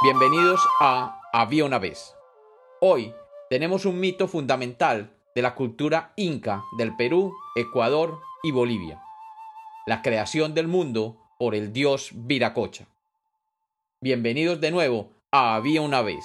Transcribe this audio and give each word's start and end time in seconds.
Bienvenidos 0.00 0.60
a 0.78 1.20
Había 1.32 1.64
una 1.64 1.80
vez. 1.80 2.14
Hoy 2.80 3.12
tenemos 3.50 3.84
un 3.84 3.98
mito 3.98 4.28
fundamental 4.28 5.10
de 5.34 5.42
la 5.42 5.56
cultura 5.56 6.12
inca 6.14 6.62
del 6.78 6.94
Perú, 6.94 7.34
Ecuador 7.56 8.20
y 8.44 8.52
Bolivia. 8.52 9.02
La 9.86 10.00
creación 10.00 10.54
del 10.54 10.68
mundo 10.68 11.16
por 11.36 11.56
el 11.56 11.72
dios 11.72 12.10
Viracocha. 12.14 12.86
Bienvenidos 14.00 14.60
de 14.60 14.70
nuevo 14.70 15.10
a 15.32 15.56
Había 15.56 15.82
una 15.82 16.00
vez. 16.02 16.24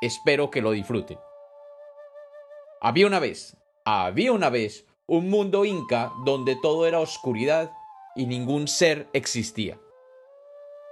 Espero 0.00 0.50
que 0.50 0.60
lo 0.60 0.72
disfruten. 0.72 1.20
Había 2.80 3.06
una 3.06 3.20
vez, 3.20 3.56
había 3.84 4.32
una 4.32 4.50
vez 4.50 4.86
un 5.06 5.30
mundo 5.30 5.64
inca 5.64 6.10
donde 6.24 6.56
todo 6.56 6.84
era 6.84 6.98
oscuridad 6.98 7.70
y 8.16 8.26
ningún 8.26 8.66
ser 8.66 9.06
existía. 9.12 9.78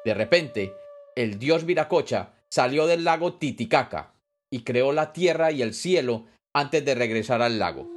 De 0.05 0.15
repente, 0.15 0.73
el 1.17 1.39
dios 1.39 1.65
Viracocha 1.65 2.33
salió 2.49 2.87
del 2.87 3.05
lago 3.05 3.35
Titicaca 3.35 4.15
y 4.51 4.63
creó 4.63 4.93
la 4.93 5.13
tierra 5.13 5.53
y 5.53 5.63
el 5.63 5.75
cielo 5.75 6.27
antes 6.55 6.85
de 6.85 6.95
regresar 6.95 7.43
al 7.43 7.59
lago. 7.59 7.89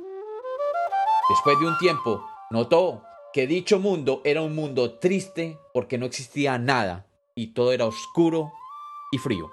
Después 1.30 1.60
de 1.60 1.68
un 1.68 1.78
tiempo, 1.78 2.26
notó 2.52 3.04
que 3.34 3.48
dicho 3.48 3.80
mundo 3.80 4.22
era 4.24 4.42
un 4.42 4.56
mundo 4.56 5.00
triste 5.00 5.58
porque 5.74 5.98
no 5.98 6.06
existía 6.06 6.58
nada 6.58 7.08
y 7.36 7.48
todo 7.48 7.74
era 7.74 7.86
oscuro 7.86 8.54
y 9.12 9.18
frío. 9.18 9.52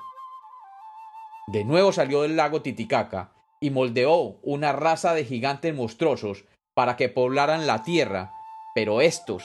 De 1.48 1.64
nuevo 1.64 1.92
salió 1.92 2.22
del 2.22 2.36
lago 2.36 2.62
Titicaca 2.62 3.32
y 3.60 3.70
moldeó 3.70 4.38
una 4.42 4.72
raza 4.72 5.14
de 5.14 5.24
gigantes 5.24 5.74
monstruosos 5.74 6.44
para 6.74 6.96
que 6.96 7.08
poblaran 7.08 7.66
la 7.66 7.82
tierra, 7.82 8.32
pero 8.74 9.00
estos 9.00 9.44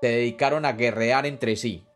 se 0.00 0.08
dedicaron 0.08 0.64
a 0.64 0.72
guerrear 0.72 1.26
entre 1.26 1.56
sí, 1.56 1.86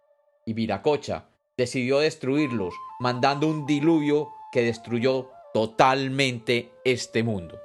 y 0.47 0.53
Viracocha 0.55 1.28
decidió 1.59 1.99
destruirlos, 1.99 2.75
mandando 3.01 3.49
un 3.49 3.67
diluvio 3.67 4.33
que 4.53 4.63
destruyó 4.63 5.29
totalmente 5.53 6.73
este 6.85 7.23
mundo. 7.23 7.61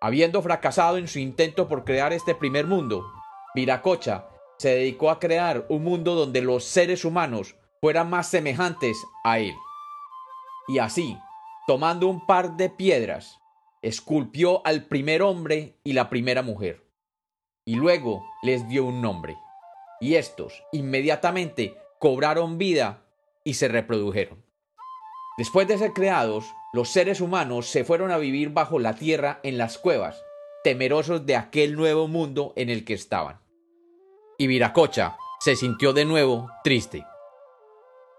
Habiendo 0.00 0.40
fracasado 0.40 0.96
en 0.96 1.08
su 1.08 1.18
intento 1.18 1.66
por 1.66 1.84
crear 1.84 2.12
este 2.12 2.36
primer 2.36 2.66
mundo, 2.66 3.04
Viracocha 3.54 4.28
se 4.56 4.70
dedicó 4.70 5.10
a 5.10 5.18
crear 5.18 5.66
un 5.68 5.82
mundo 5.82 6.14
donde 6.14 6.40
los 6.40 6.64
seres 6.64 7.04
humanos 7.04 7.56
fueran 7.80 8.08
más 8.08 8.28
semejantes 8.28 8.96
a 9.24 9.40
él. 9.40 9.54
Y 10.68 10.78
así, 10.78 11.18
tomando 11.66 12.06
un 12.06 12.24
par 12.24 12.56
de 12.56 12.70
piedras, 12.70 13.40
esculpió 13.82 14.64
al 14.64 14.84
primer 14.84 15.22
hombre 15.22 15.76
y 15.82 15.92
la 15.92 16.08
primera 16.08 16.42
mujer. 16.42 16.86
Y 17.64 17.74
luego 17.74 18.24
les 18.42 18.68
dio 18.68 18.84
un 18.84 19.02
nombre. 19.02 19.36
Y 20.00 20.14
estos 20.14 20.62
inmediatamente 20.72 21.76
cobraron 21.98 22.58
vida 22.58 23.04
y 23.44 23.54
se 23.54 23.68
reprodujeron. 23.68 24.44
Después 25.36 25.68
de 25.68 25.78
ser 25.78 25.92
creados, 25.92 26.44
los 26.72 26.90
seres 26.90 27.20
humanos 27.20 27.66
se 27.66 27.84
fueron 27.84 28.10
a 28.10 28.18
vivir 28.18 28.50
bajo 28.50 28.78
la 28.78 28.94
tierra 28.94 29.40
en 29.42 29.58
las 29.58 29.78
cuevas, 29.78 30.22
temerosos 30.64 31.26
de 31.26 31.36
aquel 31.36 31.76
nuevo 31.76 32.08
mundo 32.08 32.52
en 32.56 32.70
el 32.70 32.84
que 32.84 32.94
estaban. 32.94 33.40
Y 34.36 34.46
Viracocha 34.46 35.16
se 35.40 35.56
sintió 35.56 35.92
de 35.92 36.04
nuevo 36.04 36.50
triste. 36.62 37.04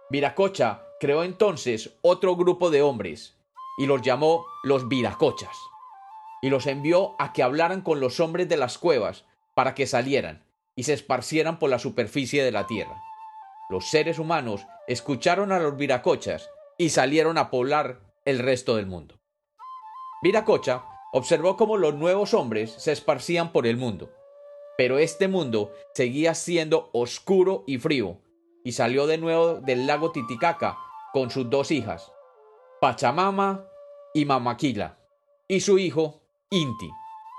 Viracocha 0.10 0.82
creó 1.00 1.24
entonces 1.24 1.92
otro 2.02 2.36
grupo 2.36 2.70
de 2.70 2.82
hombres 2.82 3.38
y 3.78 3.86
los 3.86 4.02
llamó 4.02 4.46
los 4.64 4.90
Viracochas, 4.90 5.58
y 6.42 6.50
los 6.50 6.68
envió 6.68 7.16
a 7.20 7.32
que 7.32 7.44
hablaran 7.44 7.82
con 7.82 8.00
los 8.00 8.20
hombres 8.20 8.50
de 8.50 8.58
las 8.58 8.78
cuevas 8.78 9.26
para 9.54 9.74
que 9.76 9.88
salieran 9.88 10.44
y 10.76 10.84
se 10.84 10.94
esparcieran 10.94 11.60
por 11.60 11.70
la 11.70 11.80
superficie 11.80 12.44
de 12.44 12.52
la 12.52 12.66
tierra 12.66 13.02
los 13.70 13.88
seres 13.88 14.18
humanos 14.18 14.66
escucharon 14.88 15.52
a 15.52 15.60
los 15.60 15.78
viracochas 15.78 16.50
y 16.78 16.90
salieron 16.90 17.38
a 17.38 17.52
poblar 17.52 18.00
el 18.26 18.40
resto 18.40 18.76
del 18.76 18.88
mundo. 18.88 19.20
Viracocha 20.24 20.84
observó 21.14 21.56
cómo 21.56 21.78
los 21.78 21.94
nuevos 21.94 22.34
hombres 22.34 22.72
se 22.72 22.92
esparcían 22.92 23.52
por 23.52 23.68
el 23.68 23.78
mundo, 23.78 24.12
pero 24.78 24.98
este 24.98 25.28
mundo 25.28 25.72
seguía 25.94 26.34
siendo 26.34 26.90
oscuro 26.94 27.64
y 27.68 27.78
frío, 27.78 28.18
y 28.64 28.72
salió 28.72 29.08
de 29.08 29.18
nuevo 29.18 29.56
del 29.56 29.88
lago 29.88 30.12
Titicaca 30.12 30.78
con 31.14 31.30
sus 31.30 31.50
dos 31.50 31.72
hijas, 31.72 32.12
Pachamama 32.82 33.66
y 34.14 34.26
Mamaquila, 34.26 34.98
y 35.48 35.62
su 35.62 35.78
hijo 35.78 36.22
Inti, 36.50 36.90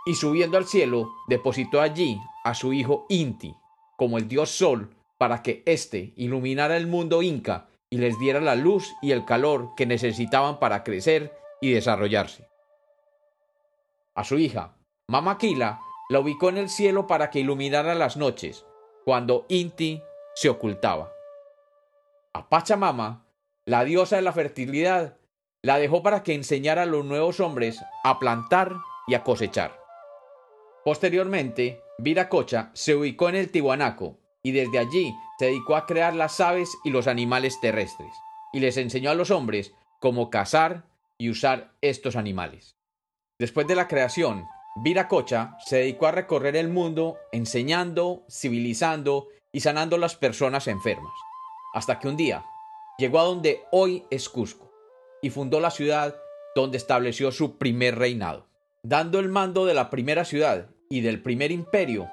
y 0.07 0.15
subiendo 0.15 0.57
al 0.57 0.67
cielo 0.67 1.11
depositó 1.29 1.81
allí 1.81 2.21
a 2.45 2.55
su 2.55 2.73
hijo 2.73 3.07
Inti, 3.09 3.55
como 3.97 4.17
el 4.19 4.29
dios 4.29 4.51
Sol 4.51 4.91
para 5.21 5.43
que 5.43 5.63
éste 5.67 6.15
iluminara 6.17 6.79
el 6.79 6.87
mundo 6.87 7.21
inca 7.21 7.69
y 7.91 7.99
les 7.99 8.19
diera 8.19 8.41
la 8.41 8.55
luz 8.55 8.91
y 9.03 9.13
el 9.13 9.27
calor 9.27 9.75
que 9.77 9.85
necesitaban 9.85 10.59
para 10.59 10.83
crecer 10.83 11.37
y 11.61 11.73
desarrollarse. 11.73 12.49
A 14.15 14.25
su 14.25 14.39
hija, 14.39 14.79
Mamaquila, 15.09 15.83
la 16.09 16.21
ubicó 16.21 16.49
en 16.49 16.57
el 16.57 16.71
cielo 16.71 17.07
para 17.07 17.29
que 17.29 17.41
iluminara 17.41 17.95
las 17.95 18.17
noches, 18.17 18.65
cuando 19.05 19.45
Inti 19.51 20.03
se 20.35 20.49
ocultaba. 20.49 21.13
A 22.33 22.49
Pachamama, 22.49 23.27
la 23.67 23.85
diosa 23.85 24.17
de 24.17 24.23
la 24.23 24.33
fertilidad, 24.33 25.19
la 25.61 25.79
dejó 25.79 26.03
para 26.03 26.23
que 26.23 26.33
enseñara 26.33 26.85
a 26.85 26.87
los 26.87 27.05
nuevos 27.05 27.41
hombres 27.41 27.85
a 28.05 28.19
plantar 28.19 28.75
y 29.07 29.13
a 29.13 29.23
cosechar. 29.23 29.79
Posteriormente, 30.83 31.83
Viracocha 31.99 32.71
se 32.73 32.95
ubicó 32.95 33.29
en 33.29 33.35
el 33.35 33.51
Tihuanaco, 33.51 34.20
y 34.43 34.53
desde 34.53 34.79
allí 34.79 35.15
se 35.39 35.47
dedicó 35.47 35.77
a 35.77 35.87
crear 35.87 36.15
las 36.15 36.41
aves 36.41 36.77
y 36.85 36.91
los 36.91 37.07
animales 37.07 37.61
terrestres, 37.61 38.13
y 38.53 38.61
les 38.61 38.77
enseñó 38.77 39.11
a 39.11 39.15
los 39.15 39.31
hombres 39.31 39.73
cómo 40.01 40.31
cazar 40.31 40.85
y 41.19 41.31
usar 41.31 41.73
estos 41.81 42.17
animales. 42.17 42.77
Después 43.39 43.67
de 43.67 43.75
la 43.75 43.89
creación, 43.89 44.47
Viracocha 44.77 45.57
se 45.65 45.79
dedicó 45.79 46.07
a 46.07 46.13
recorrer 46.13 46.57
el 46.57 46.69
mundo 46.69 47.19
enseñando, 47.33 48.25
civilizando 48.31 49.29
y 49.53 49.61
sanando 49.61 49.97
a 49.97 49.99
las 49.99 50.17
personas 50.17 50.69
enfermas, 50.69 51.13
hasta 51.75 51.99
que 51.99 52.09
un 52.09 52.17
día 52.17 52.45
llegó 52.99 53.19
a 53.21 53.25
donde 53.25 53.65
hoy 53.73 54.05
es 54.11 54.29
Cusco 54.29 54.71
y 55.23 55.31
fundó 55.31 55.61
la 55.61 55.71
ciudad 55.71 56.17
donde 56.55 56.77
estableció 56.77 57.33
su 57.33 57.59
primer 57.59 57.99
reinado, 57.99 58.47
dando 58.83 59.19
el 59.19 59.29
mando 59.29 59.67
de 59.67 59.75
la 59.75 59.91
primera 59.91 60.25
ciudad 60.25 60.69
y 60.89 61.01
del 61.01 61.23
primer 61.23 61.51
imperio 61.51 62.11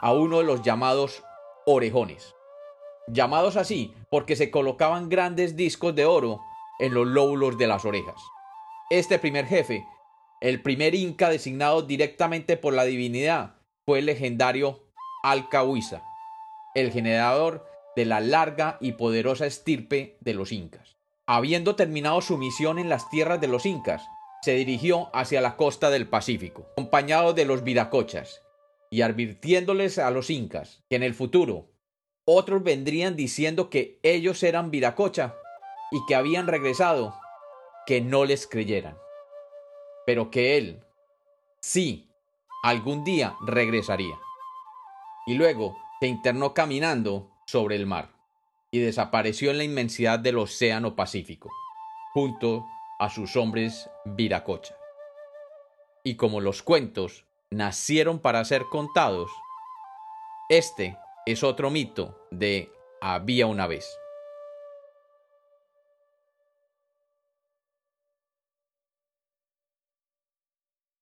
a 0.00 0.12
uno 0.12 0.38
de 0.38 0.44
los 0.44 0.62
llamados 0.62 1.22
orejones, 1.66 2.34
llamados 3.08 3.56
así 3.56 3.94
porque 4.10 4.36
se 4.36 4.50
colocaban 4.50 5.08
grandes 5.08 5.56
discos 5.56 5.94
de 5.94 6.04
oro 6.04 6.40
en 6.78 6.94
los 6.94 7.06
lóbulos 7.06 7.58
de 7.58 7.66
las 7.66 7.84
orejas. 7.84 8.20
Este 8.90 9.18
primer 9.18 9.46
jefe, 9.46 9.86
el 10.40 10.62
primer 10.62 10.94
inca 10.94 11.28
designado 11.28 11.82
directamente 11.82 12.56
por 12.56 12.74
la 12.74 12.84
divinidad, 12.84 13.56
fue 13.84 14.00
el 14.00 14.06
legendario 14.06 14.80
Alcahuiza, 15.22 16.02
el 16.74 16.90
generador 16.90 17.66
de 17.96 18.04
la 18.04 18.20
larga 18.20 18.78
y 18.80 18.92
poderosa 18.92 19.46
estirpe 19.46 20.16
de 20.20 20.34
los 20.34 20.52
incas. 20.52 20.96
Habiendo 21.26 21.76
terminado 21.76 22.20
su 22.20 22.36
misión 22.38 22.78
en 22.78 22.88
las 22.88 23.08
tierras 23.10 23.40
de 23.40 23.48
los 23.48 23.66
incas, 23.66 24.02
se 24.42 24.54
dirigió 24.54 25.08
hacia 25.14 25.40
la 25.40 25.56
costa 25.56 25.90
del 25.90 26.08
Pacífico, 26.08 26.66
acompañado 26.72 27.32
de 27.32 27.44
los 27.44 27.62
viracochas, 27.62 28.42
y 28.92 29.00
advirtiéndoles 29.00 29.98
a 29.98 30.10
los 30.10 30.28
incas 30.28 30.84
que 30.90 30.96
en 30.96 31.02
el 31.02 31.14
futuro 31.14 31.70
otros 32.26 32.62
vendrían 32.62 33.16
diciendo 33.16 33.70
que 33.70 33.98
ellos 34.02 34.42
eran 34.42 34.70
Viracocha 34.70 35.34
y 35.90 36.04
que 36.06 36.14
habían 36.14 36.46
regresado, 36.46 37.18
que 37.86 38.02
no 38.02 38.26
les 38.26 38.46
creyeran, 38.46 38.98
pero 40.04 40.30
que 40.30 40.58
él 40.58 40.84
sí 41.62 42.10
algún 42.62 43.02
día 43.02 43.34
regresaría. 43.46 44.20
Y 45.26 45.34
luego 45.34 45.78
se 45.98 46.08
internó 46.08 46.52
caminando 46.52 47.30
sobre 47.46 47.76
el 47.76 47.86
mar 47.86 48.10
y 48.70 48.80
desapareció 48.80 49.52
en 49.52 49.58
la 49.58 49.64
inmensidad 49.64 50.18
del 50.18 50.36
océano 50.36 50.96
Pacífico, 50.96 51.50
junto 52.12 52.66
a 52.98 53.08
sus 53.08 53.36
hombres 53.36 53.88
Viracocha. 54.04 54.76
Y 56.04 56.16
como 56.16 56.42
los 56.42 56.62
cuentos 56.62 57.24
nacieron 57.52 58.18
para 58.18 58.44
ser 58.44 58.64
contados, 58.70 59.30
este 60.48 60.96
es 61.26 61.44
otro 61.44 61.70
mito 61.70 62.26
de 62.30 62.70
había 63.00 63.46
una 63.46 63.66
vez. 63.66 63.86